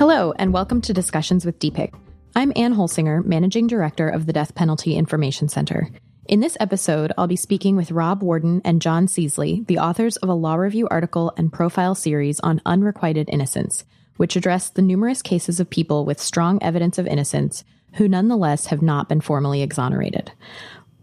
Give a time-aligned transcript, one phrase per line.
[0.00, 1.92] Hello, and welcome to Discussions with DPIC.
[2.34, 5.90] I'm Anne Holsinger, Managing Director of the Death Penalty Information Center.
[6.24, 10.30] In this episode, I'll be speaking with Rob Warden and John Seasly, the authors of
[10.30, 13.84] a law review article and profile series on unrequited innocence,
[14.16, 17.62] which address the numerous cases of people with strong evidence of innocence
[17.96, 20.32] who nonetheless have not been formally exonerated.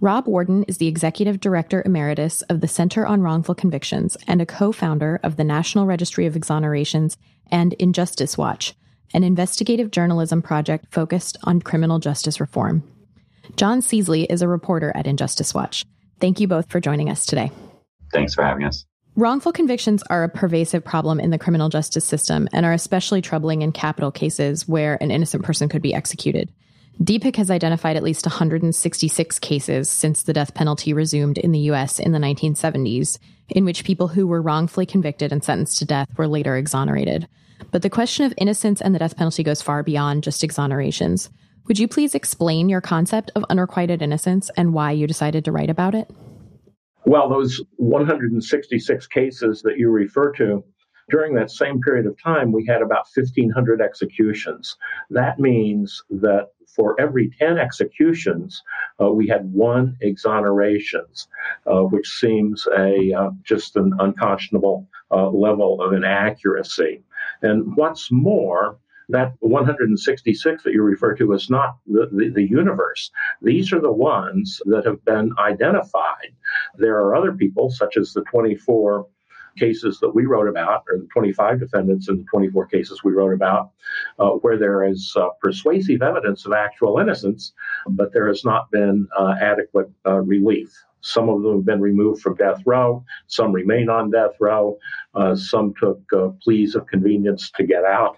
[0.01, 4.45] Rob Warden is the Executive Director Emeritus of the Center on Wrongful Convictions and a
[4.47, 7.15] co founder of the National Registry of Exonerations
[7.51, 8.73] and Injustice Watch,
[9.13, 12.83] an investigative journalism project focused on criminal justice reform.
[13.55, 15.85] John Seasly is a reporter at Injustice Watch.
[16.19, 17.51] Thank you both for joining us today.
[18.11, 18.85] Thanks for having us.
[19.15, 23.63] Wrongful convictions are a pervasive problem in the criminal justice system and are especially troubling
[23.63, 26.51] in capital cases where an innocent person could be executed.
[27.01, 31.99] DPIC has identified at least 166 cases since the death penalty resumed in the U.S.
[31.99, 36.27] in the 1970s, in which people who were wrongfully convicted and sentenced to death were
[36.27, 37.27] later exonerated.
[37.71, 41.29] But the question of innocence and the death penalty goes far beyond just exonerations.
[41.67, 45.69] Would you please explain your concept of unrequited innocence and why you decided to write
[45.69, 46.09] about it?
[47.05, 50.63] Well, those 166 cases that you refer to
[51.09, 54.77] during that same period of time, we had about 1,500 executions.
[55.09, 58.61] That means that for every 10 executions,
[59.01, 61.27] uh, we had one exonerations,
[61.65, 67.01] uh, which seems a uh, just an unconscionable uh, level of inaccuracy.
[67.41, 68.77] And what's more,
[69.09, 73.09] that 166 that you refer to is not the, the, the, universe.
[73.41, 76.33] These are the ones that have been identified.
[76.77, 79.07] There are other people, such as the 24
[79.57, 83.33] cases that we wrote about, or the 25 defendants in the 24 cases we wrote
[83.33, 83.71] about,
[84.19, 87.53] uh, where there is uh, persuasive evidence of actual innocence,
[87.89, 90.71] but there has not been uh, adequate uh, relief.
[91.01, 93.03] Some of them have been removed from death row.
[93.27, 94.77] Some remain on death row.
[95.13, 96.01] Uh, some took
[96.41, 98.17] pleas of convenience to get out.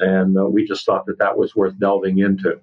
[0.00, 2.60] And we just thought that that was worth delving into.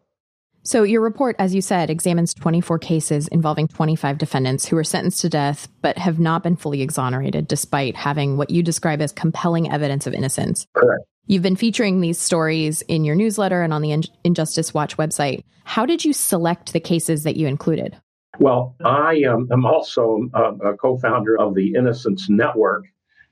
[0.65, 5.21] So, your report, as you said, examines 24 cases involving 25 defendants who were sentenced
[5.21, 9.71] to death but have not been fully exonerated despite having what you describe as compelling
[9.71, 10.65] evidence of innocence.
[10.73, 11.03] Correct.
[11.27, 15.43] You've been featuring these stories in your newsletter and on the Injustice Watch website.
[15.65, 17.95] How did you select the cases that you included?
[18.39, 22.85] Well, I um, am also a, a co founder of the Innocence Network.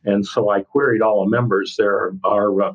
[0.06, 1.76] And so I queried all the members.
[1.78, 2.74] There are uh,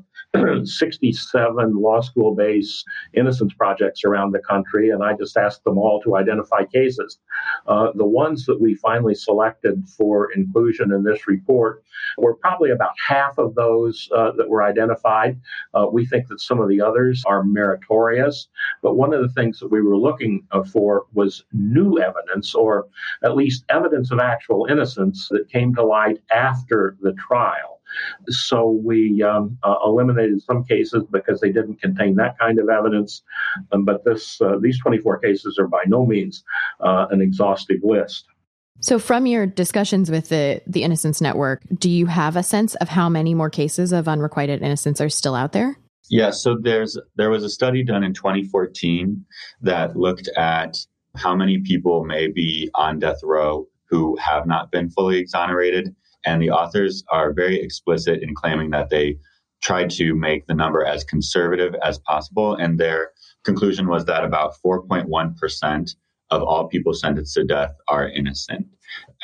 [0.64, 2.84] 67 law school based
[3.14, 7.18] innocence projects around the country, and I just asked them all to identify cases.
[7.66, 11.82] Uh, the ones that we finally selected for inclusion in this report
[12.16, 15.40] were probably about half of those uh, that were identified.
[15.74, 18.48] Uh, we think that some of the others are meritorious,
[18.82, 22.86] but one of the things that we were looking uh, for was new evidence, or
[23.24, 27.77] at least evidence of actual innocence that came to light after the trial.
[28.28, 33.22] So we um, uh, eliminated some cases because they didn't contain that kind of evidence.
[33.72, 36.44] Um, but this uh, these 24 cases are by no means
[36.80, 38.24] uh, an exhaustive list.
[38.80, 42.88] So, from your discussions with the the Innocence Network, do you have a sense of
[42.88, 45.76] how many more cases of unrequited innocence are still out there?
[46.10, 49.24] Yeah, so there's there was a study done in 2014
[49.62, 50.76] that looked at
[51.16, 55.94] how many people may be on death row who have not been fully exonerated
[56.24, 59.18] and the authors are very explicit in claiming that they
[59.62, 62.54] tried to make the number as conservative as possible.
[62.54, 63.10] And their
[63.44, 65.94] conclusion was that about 4.1%
[66.30, 68.66] of all people sentenced to death are innocent.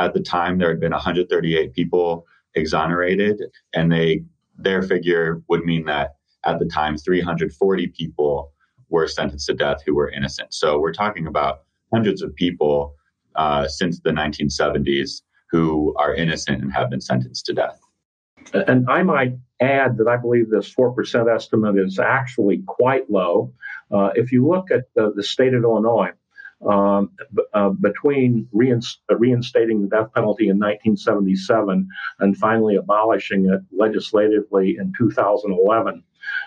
[0.01, 3.43] At the time, there had been 138 people exonerated,
[3.75, 4.25] and they
[4.57, 8.53] their figure would mean that at the time, 340 people
[8.89, 10.55] were sentenced to death who were innocent.
[10.55, 11.63] So we're talking about
[11.93, 12.95] hundreds of people
[13.35, 17.81] uh, since the 1970s who are innocent and have been sentenced to death.
[18.53, 23.53] And I might add that I believe this 4% estimate is actually quite low.
[23.91, 26.11] Uh, if you look at the, the state of Illinois,
[26.67, 27.11] um,
[27.53, 31.89] uh, between reinst- uh, reinstating the death penalty in 1977
[32.21, 36.03] and finally abolishing it legislatively in 2011,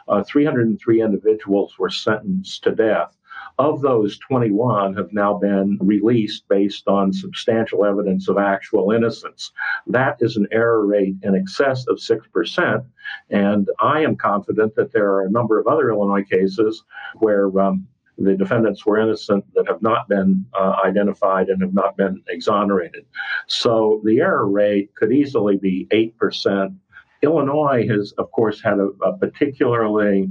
[0.07, 3.16] uh, 303 individuals were sentenced to death.
[3.59, 9.51] Of those, 21 have now been released based on substantial evidence of actual innocence.
[9.87, 12.85] That is an error rate in excess of 6%.
[13.31, 16.83] And I am confident that there are a number of other Illinois cases
[17.15, 17.87] where um,
[18.19, 23.05] the defendants were innocent that have not been uh, identified and have not been exonerated.
[23.47, 26.77] So the error rate could easily be 8%
[27.23, 30.29] Illinois has, of course, had a, a, particularly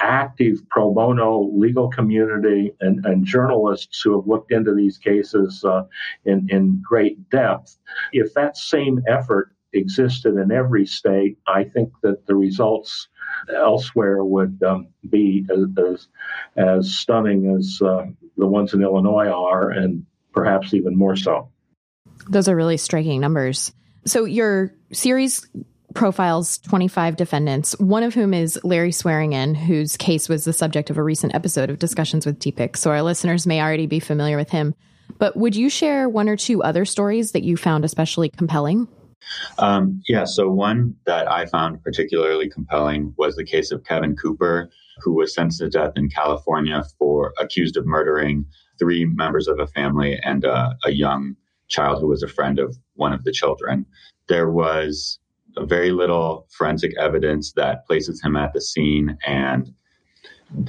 [0.00, 5.82] active pro bono legal community and, and, journalists who have looked into these cases uh,
[6.24, 7.76] in, in great depth.
[8.12, 13.08] If that same effort existed in every state, I think that the results
[13.54, 16.08] elsewhere would um, be as,
[16.56, 18.06] as, stunning as uh,
[18.36, 21.50] the ones in Illinois are, and perhaps even more so.
[22.28, 23.72] Those are really striking numbers.
[24.04, 25.46] So your series
[25.96, 30.98] profiles 25 defendants, one of whom is Larry Swearingen, whose case was the subject of
[30.98, 32.76] a recent episode of Discussions with DPIC.
[32.76, 34.74] So our listeners may already be familiar with him.
[35.18, 38.86] But would you share one or two other stories that you found especially compelling?
[39.58, 44.70] Um, yeah, so one that I found particularly compelling was the case of Kevin Cooper,
[44.98, 48.44] who was sentenced to death in California for accused of murdering
[48.78, 51.36] three members of a family and uh, a young
[51.68, 53.86] child who was a friend of one of the children.
[54.28, 55.18] There was
[55.60, 59.16] very little forensic evidence that places him at the scene.
[59.26, 59.72] And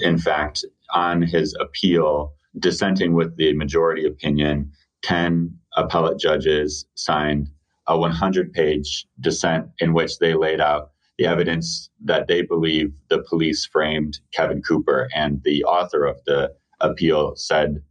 [0.01, 4.71] in fact, on his appeal, dissenting with the majority opinion,
[5.03, 7.49] 10 appellate judges signed
[7.87, 13.23] a 100 page dissent in which they laid out the evidence that they believe the
[13.29, 15.07] police framed Kevin Cooper.
[15.15, 17.81] And the author of the appeal said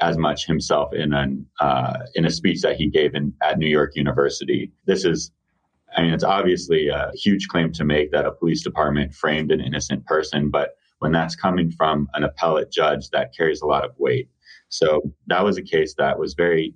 [0.00, 3.68] as much himself in an uh, in a speech that he gave in, at New
[3.68, 4.72] York University.
[4.86, 5.30] This is,
[5.96, 9.60] I mean, it's obviously a huge claim to make that a police department framed an
[9.60, 13.92] innocent person, but when that's coming from an appellate judge, that carries a lot of
[13.98, 14.28] weight.
[14.68, 16.74] So that was a case that was very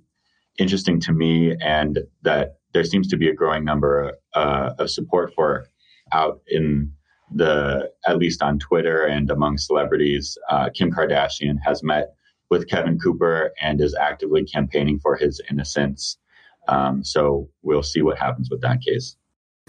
[0.57, 5.33] interesting to me, and that there seems to be a growing number uh, of support
[5.33, 5.67] for
[6.11, 6.91] out in
[7.33, 10.37] the at least on Twitter and among celebrities.
[10.49, 12.13] Uh, Kim Kardashian has met
[12.49, 16.17] with Kevin Cooper and is actively campaigning for his innocence.
[16.67, 19.15] Um, so we'll see what happens with that case.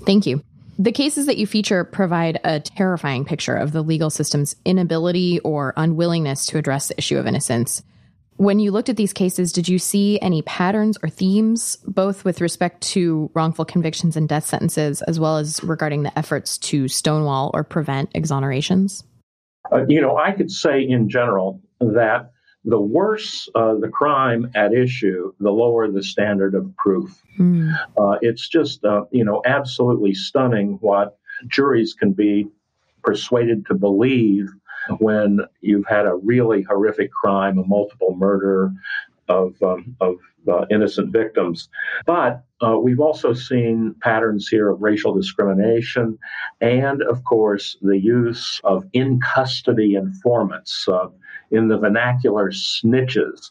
[0.01, 0.43] Thank you.
[0.79, 5.73] The cases that you feature provide a terrifying picture of the legal system's inability or
[5.77, 7.83] unwillingness to address the issue of innocence.
[8.37, 12.43] When you looked at these cases, did you see any patterns or themes, both with
[12.43, 17.51] respect to wrongful convictions and death sentences, as well as regarding the efforts to stonewall
[17.55, 19.03] or prevent exonerations?
[19.73, 22.33] Uh, you know, I could say in general that
[22.67, 27.23] the worse uh, the crime at issue, the lower the standard of proof.
[27.39, 27.73] Mm.
[27.97, 31.17] Uh, it's just, uh, you know, absolutely stunning what
[31.47, 32.49] juries can be
[33.05, 34.49] persuaded to believe
[34.99, 38.73] when you've had a really horrific crime, a multiple murder
[39.29, 40.17] of, um, of
[40.49, 41.69] uh, innocent victims.
[42.05, 46.19] But uh, we've also seen patterns here of racial discrimination
[46.61, 51.09] and, of course, the use of in custody informants, uh,
[51.51, 53.51] in the vernacular, snitches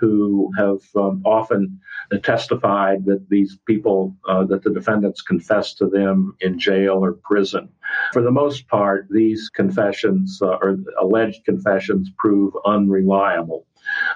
[0.00, 1.80] who have um, often
[2.22, 7.68] testified that these people, uh, that the defendants confessed to them in jail or prison.
[8.12, 13.66] For the most part, these confessions uh, or alleged confessions prove unreliable.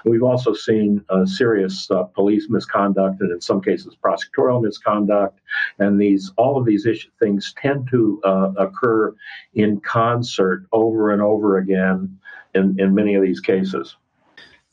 [0.03, 5.39] We've also seen uh, serious uh, police misconduct and, in some cases, prosecutorial misconduct.
[5.79, 6.85] And these, all of these
[7.19, 9.15] things tend to uh, occur
[9.53, 12.19] in concert over and over again
[12.55, 13.95] in, in many of these cases.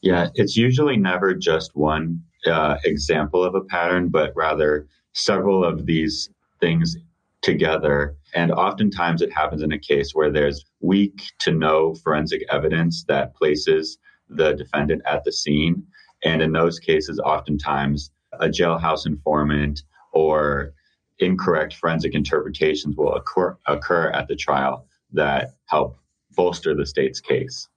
[0.00, 5.86] Yeah, it's usually never just one uh, example of a pattern, but rather several of
[5.86, 6.30] these
[6.60, 6.96] things
[7.42, 8.16] together.
[8.34, 13.34] And oftentimes it happens in a case where there's weak to no forensic evidence that
[13.34, 13.98] places
[14.28, 15.84] the defendant at the scene.
[16.25, 18.10] And in those cases, oftentimes
[18.40, 19.82] a jailhouse informant
[20.12, 20.75] or
[21.19, 25.98] incorrect forensic interpretations will occur, occur at the trial that help
[26.38, 27.68] bolster the state's case.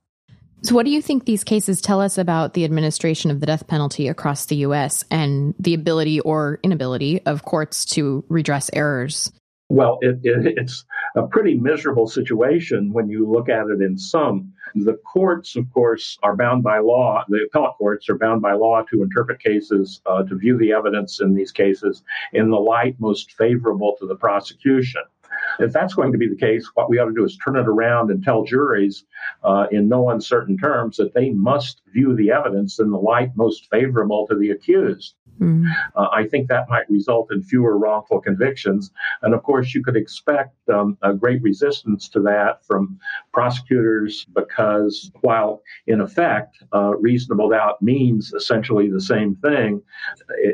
[0.64, 3.66] So, what do you think these cases tell us about the administration of the death
[3.66, 5.04] penalty across the U.S.
[5.10, 9.32] and the ability or inability of courts to redress errors?
[9.70, 14.54] Well, it, it, it's a pretty miserable situation when you look at it in sum.
[14.76, 17.24] The courts, of course, are bound by law.
[17.28, 21.22] The appellate courts are bound by law to interpret cases, uh, to view the evidence
[21.22, 22.04] in these cases
[22.34, 25.02] in the light most favorable to the prosecution.
[25.60, 27.68] If that's going to be the case, what we ought to do is turn it
[27.68, 29.06] around and tell juries
[29.44, 33.70] uh, in no uncertain terms that they must view the evidence in the light most
[33.70, 35.16] favorable to the accused.
[35.42, 35.66] Mm.
[35.96, 38.92] Uh, I think that might result in fewer wrongful convictions.
[39.24, 43.00] And of course, you could expect um, a great resistance to that from
[43.34, 49.82] prosecutors because while in effect, uh, reasonable doubt means essentially the same thing,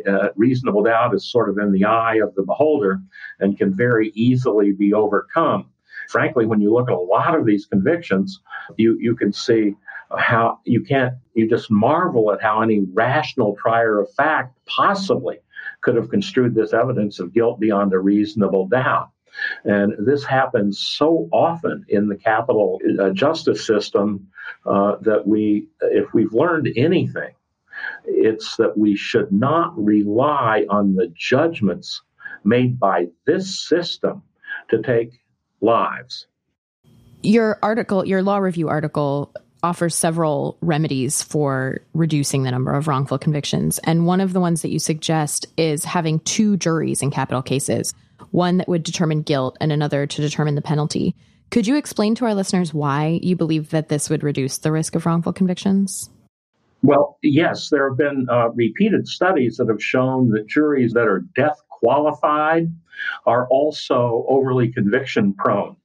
[0.08, 3.02] uh, reasonable doubt is sort of in the eye of the beholder
[3.40, 5.70] and can very easily be overcome.
[6.08, 8.40] Frankly, when you look at a lot of these convictions,
[8.78, 9.76] you, you can see
[10.16, 15.40] how you can't, you just marvel at how any rational trier of fact possibly
[15.82, 19.10] could have construed this evidence of guilt beyond a reasonable doubt.
[19.64, 24.28] And this happens so often in the capital uh, justice system
[24.66, 27.34] uh, that we, if we've learned anything,
[28.06, 32.02] it's that we should not rely on the judgments
[32.44, 34.24] made by this system
[34.70, 35.20] to take
[35.62, 36.28] lives.
[37.22, 39.34] Your article, your law review article,
[39.64, 43.80] offers several remedies for reducing the number of wrongful convictions.
[43.84, 47.94] And one of the ones that you suggest is having two juries in capital cases
[48.32, 51.16] one that would determine guilt and another to determine the penalty.
[51.50, 54.96] Could you explain to our listeners why you believe that this would reduce the risk
[54.96, 56.10] of wrongful convictions?
[56.84, 61.24] Well, yes, there have been uh, repeated studies that have shown that juries that are
[61.36, 62.72] death qualified
[63.26, 65.77] are also overly conviction prone.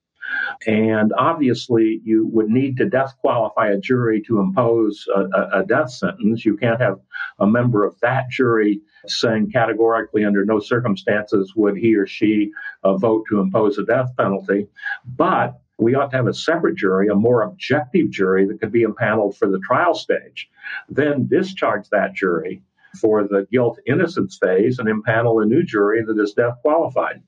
[0.67, 5.91] And obviously, you would need to death qualify a jury to impose a, a, death
[5.91, 6.45] sentence.
[6.45, 7.01] You can't have
[7.41, 12.53] a member of that jury saying categorically, under no circumstances would he or she
[12.85, 14.69] uh, vote to impose a death penalty.
[15.05, 18.83] But we ought to have a separate jury, a more objective jury that could be
[18.83, 20.49] impaneled for the trial stage.
[20.89, 22.63] Then discharge that jury
[23.01, 27.23] for the guilt innocence phase and impanel a new jury that is death qualified.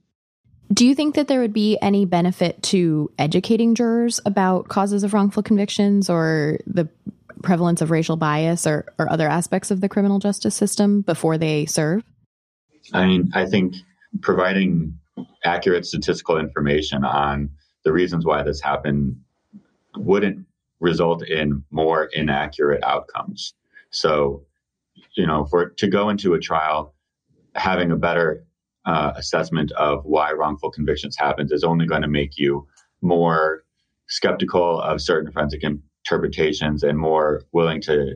[0.72, 5.12] Do you think that there would be any benefit to educating jurors about causes of
[5.12, 6.88] wrongful convictions or the
[7.42, 11.66] prevalence of racial bias or, or other aspects of the criminal justice system before they
[11.66, 12.02] serve?
[12.92, 13.74] I mean, I think
[14.20, 14.98] providing
[15.44, 17.50] accurate statistical information on
[17.84, 19.20] the reasons why this happened
[19.96, 20.46] wouldn't
[20.80, 23.54] result in more inaccurate outcomes.
[23.90, 24.44] So,
[25.14, 26.94] you know, for to go into a trial
[27.54, 28.44] having a better
[28.86, 32.66] uh, assessment of why wrongful convictions happens is only going to make you
[33.00, 33.64] more
[34.08, 38.14] skeptical of certain forensic interpretations and more willing to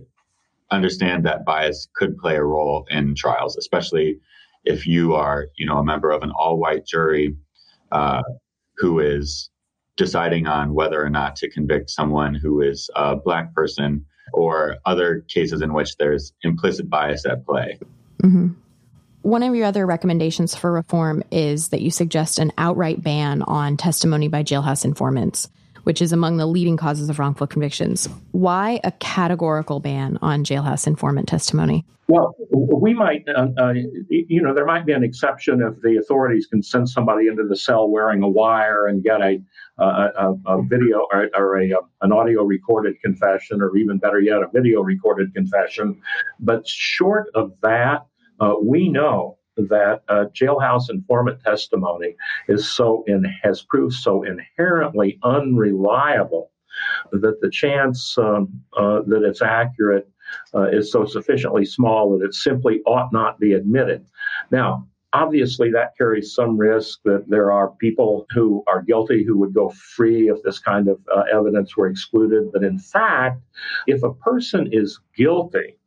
[0.71, 4.19] understand that bias could play a role in trials, especially
[4.65, 7.35] if you are, you know, a member of an all-white jury
[7.93, 8.23] uh,
[8.77, 9.51] who is
[9.97, 15.25] deciding on whether or not to convict someone who is a black person or other
[15.29, 17.79] cases in which there's implicit bias at play.
[18.23, 18.49] Mm-hmm.
[19.29, 23.77] One of your other recommendations for reform is that you suggest an outright ban on
[23.77, 25.51] testimony by jailhouse informants,
[25.83, 28.09] which is among the leading causes of wrongful convictions.
[28.31, 31.85] Why a categorical ban on jailhouse informant testimony?
[32.07, 33.75] Well, we might, uh, uh,
[34.09, 37.57] you know, there might be an exception if the authorities can send somebody into the
[37.57, 39.39] cell wearing a wire and get a,
[39.77, 41.71] a, a video or, or a,
[42.01, 46.01] an audio recorded confession, or even better yet, a video recorded confession.
[46.41, 48.07] But short of that,
[48.41, 52.15] uh, we know that uh, jailhouse informant testimony
[52.49, 56.53] is so in, has proved so inherently unreliable
[57.11, 60.09] that the chance um, uh, that it's accurate
[60.55, 64.05] uh, is so sufficiently small that it simply ought not be admitted.
[64.51, 69.55] Now, obviously, that carries some risk that there are people who are guilty who would
[69.55, 72.53] go free if this kind of uh, evidence were excluded.
[72.53, 73.43] But in fact,
[73.87, 75.79] if a person is guilty,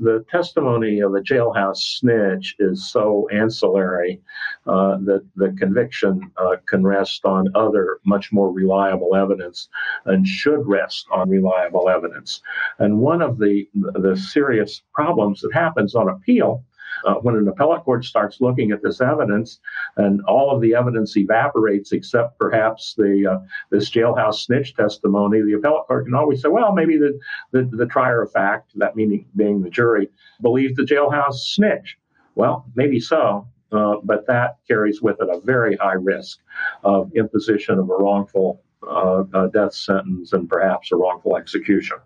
[0.00, 4.20] the testimony of a jailhouse snitch is so ancillary
[4.66, 9.68] uh, that the conviction uh, can rest on other, much more reliable evidence
[10.06, 12.40] and should rest on reliable evidence.
[12.78, 16.64] And one of the, the serious problems that happens on appeal
[17.04, 19.60] uh, when an appellate court starts looking at this evidence
[19.96, 23.38] and all of the evidence evaporates except perhaps the uh,
[23.70, 27.18] this jailhouse snitch testimony, the appellate court can always say, well, maybe the,
[27.52, 30.08] the, the trier of fact, that meaning being the jury,
[30.40, 31.98] believed the jailhouse snitch.
[32.34, 36.38] Well, maybe so, uh, but that carries with it a very high risk
[36.84, 41.96] of imposition of a wrongful uh, death sentence and perhaps a wrongful execution.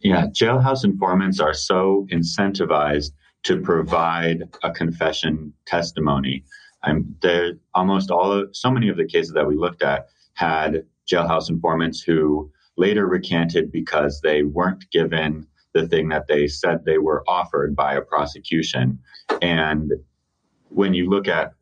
[0.00, 3.12] Yeah, jailhouse informants are so incentivized
[3.44, 6.44] to provide a confession testimony.
[6.82, 10.84] I'm there almost all of so many of the cases that we looked at had
[11.10, 16.98] jailhouse informants who later recanted because they weren't given the thing that they said they
[16.98, 18.98] were offered by a prosecution.
[19.42, 19.92] And
[20.68, 21.52] when you look at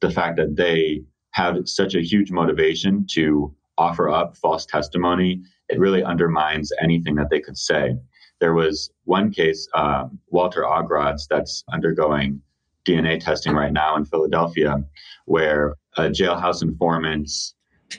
[0.00, 1.02] the fact that they
[1.32, 7.30] have such a huge motivation to offer up false testimony, it really undermines anything that
[7.30, 7.96] they could say.
[8.40, 12.42] There was one case, um, Walter Ogrod's, that's undergoing
[12.86, 14.84] DNA testing right now in Philadelphia,
[15.24, 17.30] where a jailhouse informant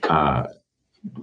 [0.03, 0.48] uh,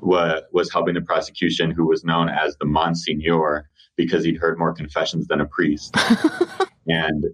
[0.01, 4.75] wa- was helping the prosecution, who was known as the Monsignor because he'd heard more
[4.75, 5.95] confessions than a priest.
[6.89, 7.25] and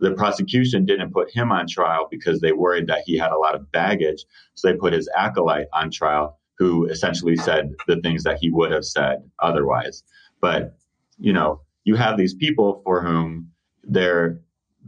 [0.00, 3.54] the prosecution didn't put him on trial because they worried that he had a lot
[3.54, 4.24] of baggage.
[4.54, 8.72] So they put his acolyte on trial, who essentially said the things that he would
[8.72, 10.02] have said otherwise.
[10.40, 10.76] But
[11.18, 13.50] you know, you have these people for whom
[13.82, 14.40] they're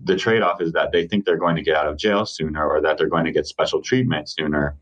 [0.02, 2.80] the trade-off is that they think they're going to get out of jail sooner or
[2.80, 4.78] that they're going to get special treatment sooner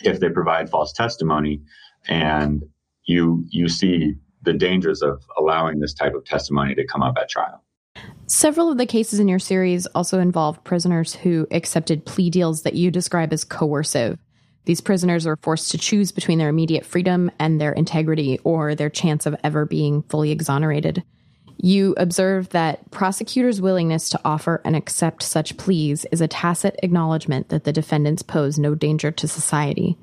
[0.00, 1.60] if they provide false testimony
[2.08, 2.62] and
[3.04, 7.28] you you see the dangers of allowing this type of testimony to come up at
[7.28, 7.62] trial
[8.26, 12.74] Several of the cases in your series also involved prisoners who accepted plea deals that
[12.74, 14.18] you describe as coercive.
[14.66, 18.90] These prisoners were forced to choose between their immediate freedom and their integrity or their
[18.90, 21.02] chance of ever being fully exonerated.
[21.58, 27.48] You observe that prosecutors' willingness to offer and accept such pleas is a tacit acknowledgement
[27.48, 29.96] that the defendants pose no danger to society.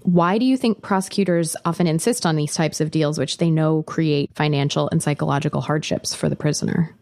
[0.00, 3.84] Why do you think prosecutors often insist on these types of deals, which they know
[3.84, 6.96] create financial and psychological hardships for the prisoner?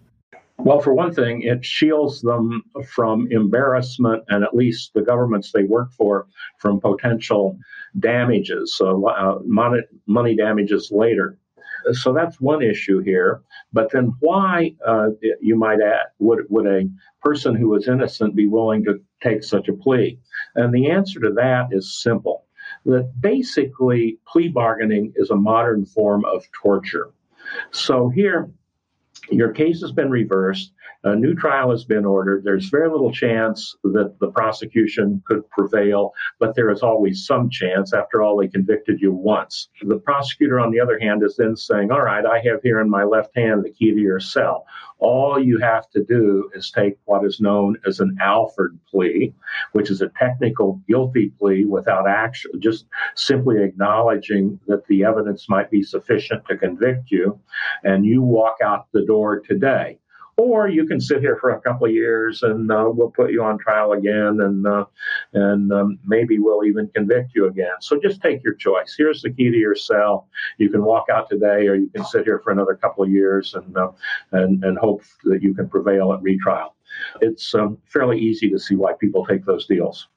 [0.63, 5.65] Well, for one thing, it shields them from embarrassment and at least the governments they
[5.65, 6.27] work for
[6.59, 7.59] from potential
[7.99, 11.39] damages, so uh, money, money damages later.
[11.93, 13.43] So that's one issue here.
[13.73, 15.09] But then, why, uh,
[15.41, 16.89] you might add, would, would a
[17.23, 20.19] person who is innocent be willing to take such a plea?
[20.55, 22.45] And the answer to that is simple
[22.85, 27.11] that basically plea bargaining is a modern form of torture.
[27.73, 28.51] So here,
[29.31, 30.73] your case has been reversed.
[31.03, 32.45] A new trial has been ordered.
[32.45, 37.95] There's very little chance that the prosecution could prevail, but there is always some chance.
[37.95, 39.71] After all, they convicted you once.
[39.81, 42.91] The prosecutor, on the other hand, is then saying, All right, I have here in
[42.91, 44.67] my left hand the key to your cell.
[44.99, 49.33] All you have to do is take what is known as an Alford plea,
[49.73, 55.71] which is a technical guilty plea without action, just simply acknowledging that the evidence might
[55.71, 57.41] be sufficient to convict you,
[57.85, 59.99] and you walk out the door today
[60.37, 63.43] or you can sit here for a couple of years and uh, we'll put you
[63.43, 64.85] on trial again and uh,
[65.33, 67.75] and um, maybe we'll even convict you again.
[67.81, 68.95] So just take your choice.
[68.97, 70.29] Here's the key to your cell.
[70.59, 73.55] You can walk out today or you can sit here for another couple of years
[73.55, 73.91] and uh,
[74.33, 76.75] and and hope that you can prevail at retrial.
[77.21, 80.09] It's um, fairly easy to see why people take those deals.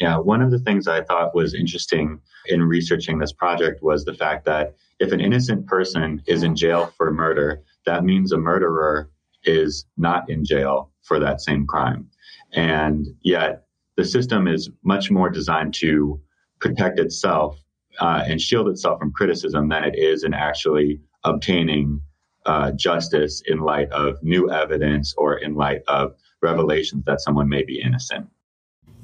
[0.00, 4.14] Yeah, one of the things I thought was interesting in researching this project was the
[4.14, 9.10] fact that if an innocent person is in jail for murder, that means a murderer
[9.46, 12.08] is not in jail for that same crime.
[12.52, 13.64] And yet
[13.96, 16.20] the system is much more designed to
[16.60, 17.58] protect itself
[18.00, 22.00] uh, and shield itself from criticism than it is in actually obtaining
[22.44, 27.64] uh, justice in light of new evidence or in light of revelations that someone may
[27.64, 28.28] be innocent.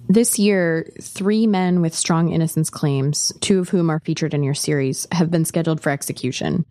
[0.09, 4.55] This year, three men with strong innocence claims, two of whom are featured in your
[4.55, 6.67] series, have been scheduled for execution.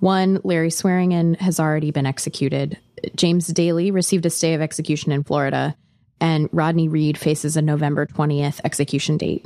[0.00, 2.78] One, Larry Swearingen, has already been executed.
[3.16, 5.76] James Dailey received a stay of execution in Florida,
[6.20, 9.44] and Rodney Reed faces a November 20th execution date.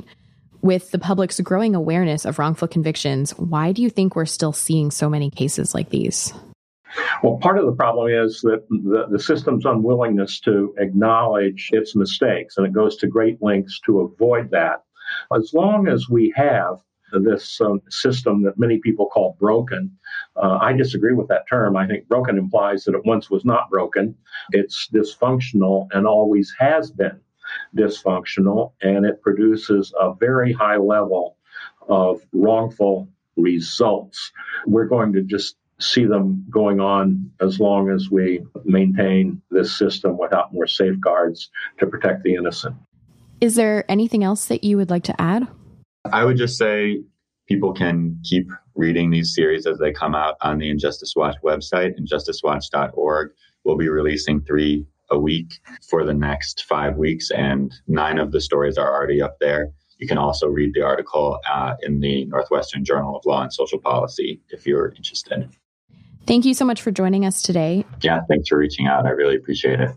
[0.61, 4.91] With the public's growing awareness of wrongful convictions, why do you think we're still seeing
[4.91, 6.33] so many cases like these?
[7.23, 12.57] Well, part of the problem is that the, the, system's unwillingness to acknowledge its mistakes,
[12.57, 14.83] and it goes to great lengths to avoid that.
[15.33, 16.79] As long as we have
[17.13, 19.91] this um, system that many people call broken.
[20.35, 21.75] Uh, I disagree with that term.
[21.75, 24.15] I think broken implies that it once was not broken.
[24.51, 27.19] It's dysfunctional and always has been
[27.75, 31.37] dysfunctional, and it produces a very high level
[31.87, 34.31] of wrongful results.
[34.65, 40.17] We're going to just see them going on as long as we maintain this system
[40.17, 42.75] without more safeguards to protect the innocent.
[43.41, 45.47] Is there anything else that you would like to add?
[46.05, 47.01] I would just say
[47.47, 51.99] people can keep reading these series as they come out on the Injustice Watch website,
[51.99, 53.31] injusticewatch.org.
[53.65, 55.59] We'll be releasing three a week
[55.89, 59.71] for the next five weeks, and nine of the stories are already up there.
[59.97, 63.79] You can also read the article uh, in the Northwestern Journal of Law and Social
[63.79, 65.49] Policy if you're interested.
[66.25, 67.83] Thank you so much for joining us today.
[68.01, 69.05] Yeah, thanks for reaching out.
[69.05, 69.91] I really appreciate it.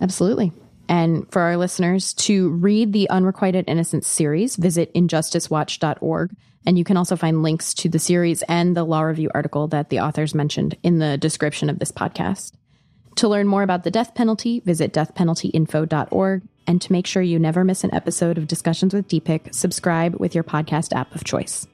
[0.00, 0.52] Absolutely.
[0.88, 6.36] And for our listeners to read the Unrequited Innocence series, visit injusticewatch.org.
[6.64, 9.90] And you can also find links to the series and the law review article that
[9.90, 12.52] the authors mentioned in the description of this podcast.
[13.16, 16.42] To learn more about the death penalty, visit deathpenaltyinfo.org.
[16.66, 20.34] And to make sure you never miss an episode of Discussions with DPIC, subscribe with
[20.34, 21.66] your podcast app of choice.